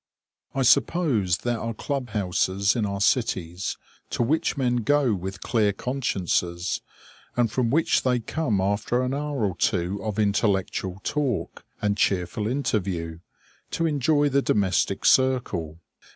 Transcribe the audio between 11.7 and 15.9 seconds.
and cheerful interview, to enjoy the domestic circle.